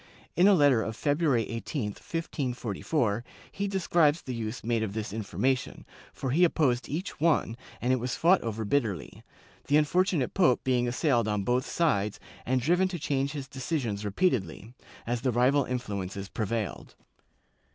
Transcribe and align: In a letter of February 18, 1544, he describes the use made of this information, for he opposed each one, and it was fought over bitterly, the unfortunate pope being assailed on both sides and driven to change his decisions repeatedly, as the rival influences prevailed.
In 0.35 0.47
a 0.47 0.55
letter 0.55 0.81
of 0.81 0.95
February 0.95 1.47
18, 1.47 1.89
1544, 1.89 3.23
he 3.51 3.67
describes 3.67 4.23
the 4.23 4.33
use 4.33 4.63
made 4.63 4.81
of 4.81 4.93
this 4.95 5.13
information, 5.13 5.85
for 6.11 6.31
he 6.31 6.43
opposed 6.43 6.89
each 6.89 7.19
one, 7.19 7.55
and 7.79 7.93
it 7.93 7.97
was 7.99 8.15
fought 8.15 8.41
over 8.41 8.65
bitterly, 8.65 9.21
the 9.67 9.77
unfortunate 9.77 10.33
pope 10.33 10.63
being 10.63 10.87
assailed 10.87 11.27
on 11.27 11.43
both 11.43 11.67
sides 11.67 12.19
and 12.47 12.61
driven 12.61 12.87
to 12.87 12.97
change 12.97 13.33
his 13.33 13.47
decisions 13.47 14.03
repeatedly, 14.03 14.73
as 15.05 15.21
the 15.21 15.31
rival 15.31 15.65
influences 15.65 16.29
prevailed. 16.29 16.95